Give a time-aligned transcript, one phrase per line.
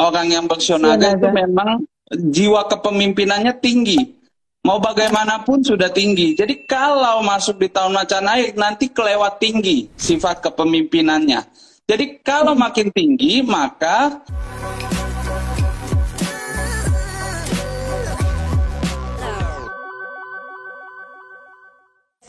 [0.00, 4.16] orang yang bersionaga itu memang jiwa kepemimpinannya tinggi.
[4.60, 6.36] Mau bagaimanapun sudah tinggi.
[6.36, 11.40] Jadi kalau masuk di tahun macan air nanti kelewat tinggi sifat kepemimpinannya.
[11.88, 14.20] Jadi kalau makin tinggi maka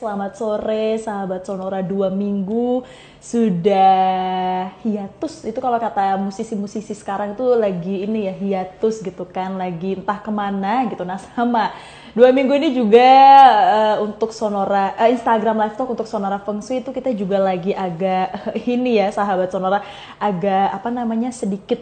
[0.02, 2.82] Selamat sore sahabat Sonora dua minggu.
[3.22, 5.46] Sudah hiatus.
[5.46, 9.62] Itu kalau kata musisi-musisi sekarang itu lagi ini ya hiatus gitu kan.
[9.62, 11.06] Lagi entah ke mana gitu.
[11.06, 11.70] Nah sama.
[12.18, 13.14] Dua minggu ini juga
[13.62, 17.78] uh, untuk Sonora uh, Instagram Live Talk untuk Sonora Feng Shui itu kita juga lagi
[17.78, 19.86] agak ini ya sahabat Sonora
[20.18, 21.78] agak apa namanya sedikit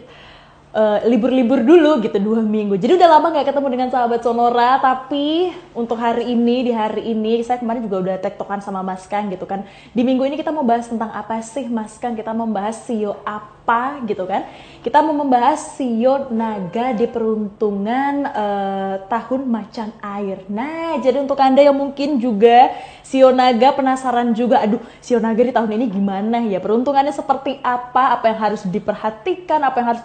[0.74, 2.78] eh, libur-libur dulu gitu dua minggu.
[2.78, 7.42] Jadi udah lama nggak ketemu dengan sahabat Sonora, tapi untuk hari ini di hari ini
[7.46, 9.66] saya kemarin juga udah tektokan sama Mas Kang gitu kan.
[9.94, 12.18] Di minggu ini kita mau bahas tentang apa sih Mas Kang?
[12.18, 14.46] Kita membahas CEO apa gitu kan.
[14.80, 20.42] Kita mau membahas sio naga di peruntungan uh, tahun macan air.
[20.48, 22.72] Nah, jadi untuk Anda yang mungkin juga
[23.04, 26.58] sio naga penasaran juga, aduh sio naga di tahun ini gimana ya?
[26.58, 28.16] Peruntungannya seperti apa?
[28.18, 29.60] Apa yang harus diperhatikan?
[29.62, 30.04] Apa yang harus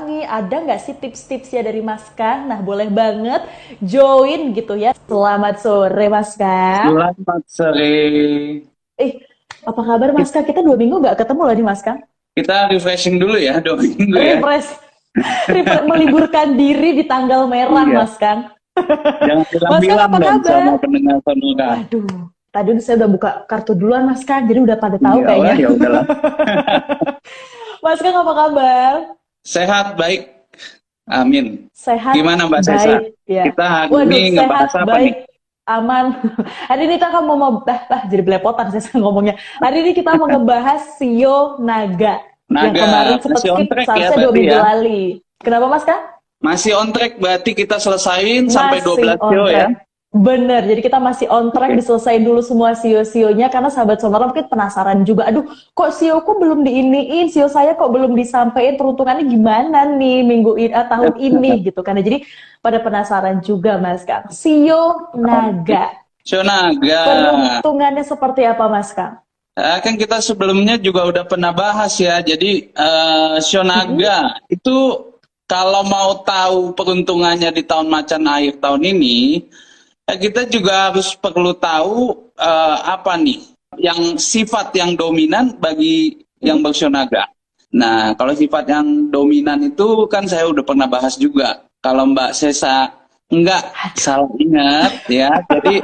[0.00, 0.20] dikurangi?
[0.24, 2.48] Ada nggak sih tips-tips ya dari Mas Kang?
[2.48, 3.44] Nah, boleh banget
[3.84, 4.96] join gitu ya.
[5.04, 6.88] Selamat sore Mas Kang.
[6.88, 7.96] Selamat sore.
[8.96, 9.12] Eh,
[9.64, 10.44] apa kabar Mas Kang?
[10.48, 14.16] Kita dua minggu nggak ketemu loh nih Mas Kang kita refreshing dulu ya dua minggu
[14.16, 14.38] ya.
[14.38, 14.70] Refresh.
[15.50, 17.96] Refresh meliburkan diri di tanggal merah, iya.
[18.00, 18.54] Mas Kang.
[19.26, 21.18] Jangan bilang-bilang dong sama pendengar.
[21.84, 22.06] Aduh,
[22.54, 25.54] tadi saya udah buka kartu duluan Mas Kang, jadi udah pada tahu ya, kayaknya.
[25.58, 26.04] Ya udahlah.
[27.84, 29.19] Mas Kang apa kabar?
[29.44, 30.28] Sehat, baik.
[31.10, 31.66] Amin.
[31.72, 32.14] Sehat.
[32.14, 32.96] Gimana Mbak baik, Sesa?
[33.26, 33.44] Ya.
[33.50, 35.14] Kita hari Waduh, ini ngebahas apa baik.
[35.14, 35.30] nih?
[35.70, 36.04] aman.
[36.70, 39.38] Hari ini kita akan mau bah, bah jadi belepotan saya ngomongnya.
[39.62, 42.18] Hari ini kita mau ngebahas Sio Naga.
[42.50, 42.74] Naga.
[42.74, 44.62] Yang kemarin sempat skip seharusnya ya, dua minggu ya.
[45.40, 46.00] Kenapa Mas Kak?
[46.40, 49.66] Masih on track berarti kita selesaiin Masih sampai 12 Sio ya.
[50.10, 55.06] Bener, jadi kita masih on track diselesain dulu semua sio-sionya karena sahabat sonora mungkin penasaran
[55.06, 55.30] juga.
[55.30, 60.74] Aduh, kok sioku belum diiniin, sio saya kok belum disampaikan peruntungannya gimana nih minggu ini,
[60.74, 61.94] uh, tahun ini gitu kan.
[61.94, 62.26] Jadi
[62.58, 64.26] pada penasaran juga Mas Kang.
[64.34, 65.94] Sio naga.
[66.26, 67.02] Sio naga.
[67.06, 69.22] Peruntungannya seperti apa Mas Kang?
[69.54, 72.18] Uh, kan kita sebelumnya juga udah pernah bahas ya.
[72.18, 74.58] Jadi uh, sio naga mm-hmm.
[74.58, 75.06] itu
[75.46, 79.46] kalau mau tahu peruntungannya di tahun macan air tahun ini
[80.06, 83.42] kita juga harus perlu tahu uh, apa nih
[83.78, 87.28] yang sifat yang dominan bagi yang bersionaga.
[87.70, 91.62] Nah, kalau sifat yang dominan itu kan saya udah pernah bahas juga.
[91.78, 92.90] Kalau Mbak Sesa
[93.30, 95.30] enggak salah ingat ya.
[95.46, 95.78] Jadi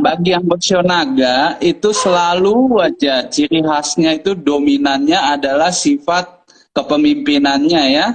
[0.00, 8.06] bagi yang bersionaga itu selalu wajah ciri khasnya itu dominannya adalah sifat kepemimpinannya ya,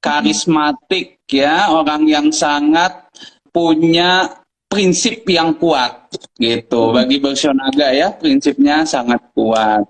[0.00, 3.08] karismatik ya, orang yang sangat
[3.52, 4.39] punya
[4.70, 6.94] prinsip yang kuat gitu.
[6.94, 9.82] Bagi bersionaga ya prinsipnya sangat kuat.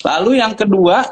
[0.00, 1.04] Lalu yang kedua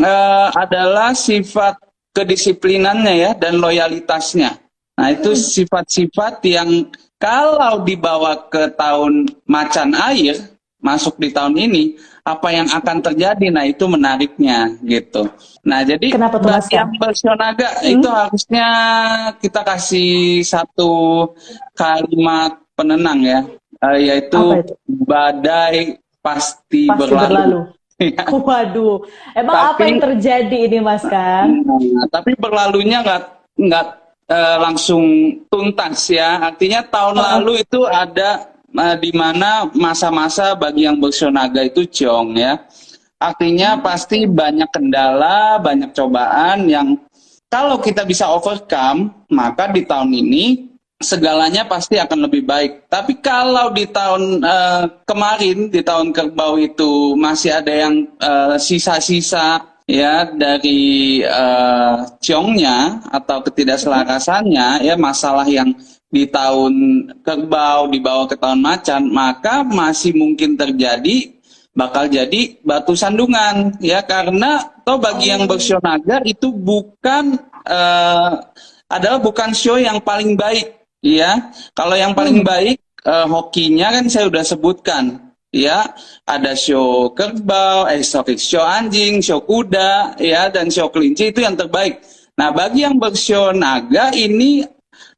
[0.00, 1.76] eh, adalah sifat
[2.16, 4.56] kedisiplinannya ya dan loyalitasnya.
[4.94, 6.88] Nah itu sifat-sifat yang
[7.18, 10.53] kalau dibawa ke tahun macan air
[10.84, 15.24] masuk di tahun ini apa yang akan terjadi nah itu menariknya gitu
[15.64, 17.92] nah jadi Kenapa tuh, bagi yang bersionaga hmm?
[17.96, 18.68] itu harusnya
[19.40, 20.92] kita kasih satu
[21.72, 23.40] kalimat penenang ya
[23.80, 24.60] uh, yaitu
[25.08, 27.60] badai pasti, pasti berlalu, berlalu.
[28.48, 29.06] Waduh,
[29.38, 31.62] emang tapi, apa yang terjadi ini Mas Kang?
[31.62, 33.22] Nah, tapi berlalunya nggak
[33.54, 33.86] nggak
[34.34, 35.04] uh, langsung
[35.46, 36.42] tuntas ya.
[36.42, 37.22] Artinya tahun oh.
[37.22, 42.58] lalu itu ada uh, di mana masa-masa bagi yang bersionaga itu jong ya.
[43.22, 46.98] Artinya pasti banyak kendala, banyak cobaan yang
[47.48, 52.90] kalau kita bisa overcome, maka di tahun ini segalanya pasti akan lebih baik.
[52.90, 59.62] Tapi kalau di tahun uh, kemarin, di tahun kerbau itu masih ada yang uh, sisa-sisa
[59.84, 65.76] ya dari uh, ciongnya atau ketidakselarasannya ya masalah yang
[66.14, 66.72] di tahun
[67.26, 71.34] kerbau dibawa ke tahun macan maka masih mungkin terjadi
[71.74, 74.00] bakal jadi batu sandungan ya.
[74.06, 77.34] Karena toh bagi yang bersionaga itu bukan
[77.66, 78.38] uh,
[78.86, 81.50] adalah bukan show yang paling baik ya.
[81.74, 82.46] Kalau yang paling hmm.
[82.46, 85.04] baik uh, hokinya kan saya sudah sebutkan
[85.50, 85.90] ya.
[86.24, 91.58] Ada show kerbau eh sorry show anjing show kuda ya dan show kelinci itu yang
[91.58, 92.00] terbaik.
[92.34, 94.66] Nah bagi yang bershow naga ini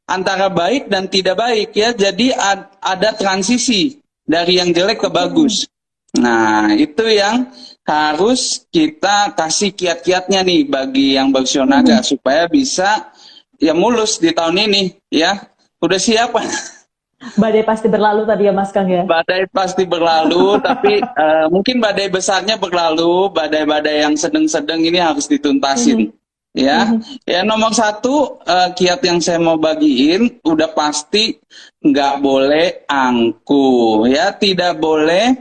[0.07, 1.91] antara baik dan tidak baik ya.
[1.91, 5.67] Jadi ad, ada transisi dari yang jelek ke bagus.
[6.17, 7.51] Nah, itu yang
[7.83, 12.07] harus kita kasih kiat-kiatnya nih bagi yang bersionaga hmm.
[12.07, 13.11] supaya bisa
[13.59, 15.37] ya mulus di tahun ini ya.
[15.77, 16.33] Udah siap?
[17.17, 19.01] Badai pasti berlalu tadi ya Mas Kang ya.
[19.01, 25.97] Badai pasti berlalu, tapi uh, mungkin badai besarnya berlalu, badai-badai yang sedang-sedang ini harus dituntasin.
[25.97, 26.16] -hmm.
[26.57, 27.21] Ya, -hmm.
[27.29, 31.37] ya nomor satu uh, kiat yang saya mau bagiin udah pasti
[31.85, 35.37] nggak boleh angku, ya tidak boleh.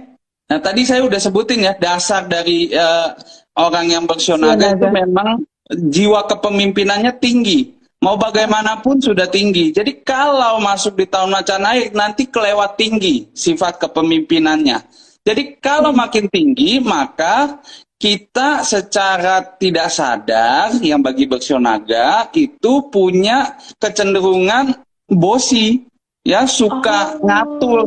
[0.46, 3.16] Nah tadi saya udah sebutin ya dasar dari uh,
[3.56, 5.40] orang yang bersionaga itu memang
[5.72, 7.76] jiwa kepemimpinannya tinggi
[8.06, 9.72] mau bagaimanapun sudah tinggi.
[9.72, 14.84] Jadi kalau masuk di tahun macan air nanti kelewat tinggi sifat kepemimpinannya.
[15.26, 17.58] Jadi kalau makin tinggi maka
[17.96, 24.76] kita secara tidak sadar yang bagi Bersionaga itu punya kecenderungan
[25.08, 25.80] bosi
[26.20, 27.24] ya suka oh.
[27.24, 27.78] ngatur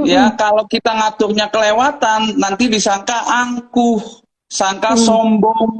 [0.00, 4.00] ya kalau kita ngaturnya kelewatan nanti disangka angkuh
[4.48, 5.02] sangka hmm.
[5.04, 5.70] sombong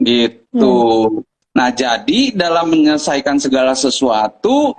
[0.00, 1.30] gitu hmm.
[1.52, 4.72] Nah, jadi dalam menyelesaikan segala sesuatu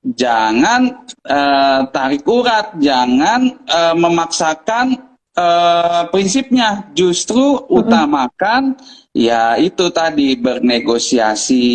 [0.00, 7.78] jangan uh, tarik urat, jangan uh, memaksakan uh, prinsipnya, justru mm-hmm.
[7.78, 8.62] utamakan
[9.14, 11.66] ya itu tadi bernegosiasi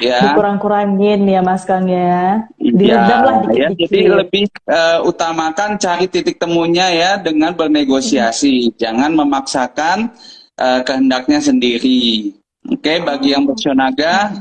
[0.00, 0.32] ya.
[0.32, 2.44] Dikurang-kurangin ya Mas Kang ya.
[2.56, 3.60] Diredam lah dikit-dikit.
[3.60, 8.78] Ya, jadi lebih uh, utamakan cari titik temunya ya dengan bernegosiasi, mm-hmm.
[8.80, 9.98] jangan memaksakan
[10.60, 12.36] uh, kehendaknya sendiri.
[12.68, 14.36] Oke, okay, bagi yang bersionaga.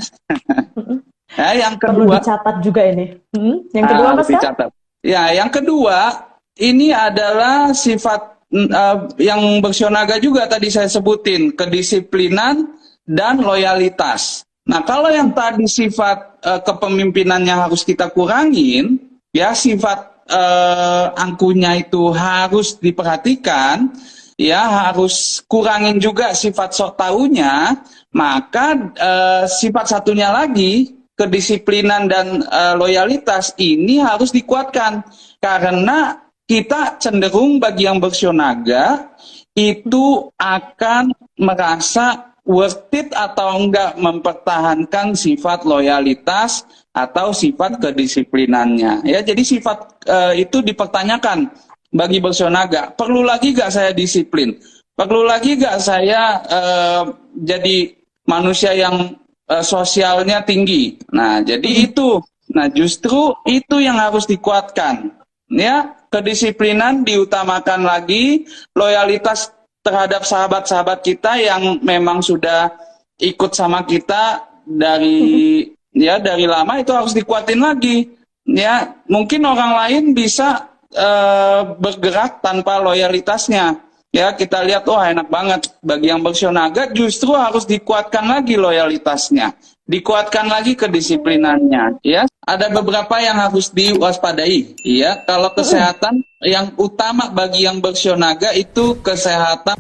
[1.40, 2.20] ya, yang kedua.
[2.20, 3.16] Perlu dicatat juga ini.
[3.32, 3.64] Hmm?
[3.72, 4.70] Yang kedua, uh, Mas dicatat.
[5.00, 6.28] Ya, yang kedua,
[6.60, 12.66] ini adalah sifat uh, yang bersionaga juga tadi saya sebutin, kedisiplinan
[13.06, 14.46] dan loyalitas.
[14.70, 19.02] Nah, kalau yang tadi sifat uh, kepemimpinannya harus kita kurangin,
[19.34, 23.90] ya sifat uh, angkunya itu harus diperhatikan,
[24.38, 27.76] ya harus kurangin juga sifat sok tahunya
[28.10, 32.48] maka uh, sifat satunya lagi kedisiplinan dan
[32.80, 35.04] loyalitas ini harus dikuatkan
[35.44, 39.14] karena kita cenderung bagi yang bersionaga
[39.54, 49.44] itu akan merasa worth it atau enggak mempertahankan sifat loyalitas atau sifat kedisiplinannya ya jadi
[49.46, 51.54] sifat uh, itu dipertanyakan
[51.94, 54.58] bagi bersionaga perlu lagi gak saya disiplin
[54.98, 57.04] perlu lagi gak saya uh,
[57.38, 57.94] jadi
[58.26, 59.18] manusia yang
[59.50, 61.02] uh, sosialnya tinggi.
[61.10, 61.86] Nah, jadi hmm.
[61.90, 62.10] itu.
[62.50, 65.14] Nah, justru itu yang harus dikuatkan.
[65.50, 68.46] Ya, kedisiplinan diutamakan lagi,
[68.76, 69.54] loyalitas
[69.86, 72.74] terhadap sahabat-sahabat kita yang memang sudah
[73.22, 75.96] ikut sama kita dari hmm.
[75.96, 78.10] ya dari lama itu harus dikuatin lagi.
[78.50, 83.78] Ya, mungkin orang lain bisa uh, bergerak tanpa loyalitasnya
[84.10, 89.54] ya kita lihat wah enak banget bagi yang bersionaga justru harus dikuatkan lagi loyalitasnya
[89.90, 92.30] dikuatkan lagi kedisiplinannya ya.
[92.46, 95.26] Ada beberapa yang harus diwaspadai ya.
[95.26, 99.76] Kalau kesehatan yang utama bagi yang bersionaga itu kesehatan